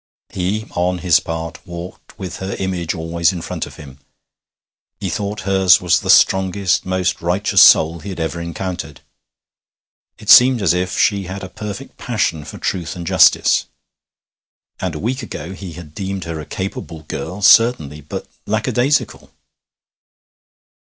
He, 0.29 0.65
on 0.71 0.97
his 1.05 1.19
part, 1.19 1.59
walked 1.63 2.17
with 2.17 2.37
her 2.37 2.55
image 2.57 2.95
always 2.95 3.31
in 3.31 3.43
front 3.43 3.67
of 3.67 3.75
him. 3.75 3.99
He 4.99 5.11
thought 5.11 5.41
hers 5.41 5.79
was 5.79 5.99
the 5.99 6.09
strongest, 6.09 6.87
most 6.87 7.21
righteous 7.21 7.61
soul 7.61 7.99
he 7.99 8.09
had 8.09 8.19
ever 8.19 8.41
encountered; 8.41 9.01
it 10.17 10.27
seemed 10.27 10.63
as 10.63 10.73
if 10.73 10.97
she 10.97 11.25
had 11.25 11.43
a 11.43 11.49
perfect 11.49 11.97
passion 11.99 12.45
for 12.45 12.57
truth 12.57 12.95
and 12.95 13.05
justice. 13.05 13.67
And 14.79 14.95
a 14.95 14.99
week 14.99 15.21
ago 15.21 15.53
he 15.53 15.73
had 15.73 15.93
deemed 15.93 16.23
her 16.23 16.39
a 16.39 16.47
capable 16.47 17.03
girl, 17.03 17.43
certainly 17.43 18.01
but 18.01 18.27
lackadaisical! 18.47 19.29